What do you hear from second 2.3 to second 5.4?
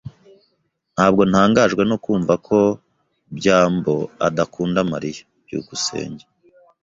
ko byambo adakunda Mariya.